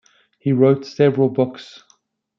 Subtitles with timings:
[0.39, 1.83] He wrote several books.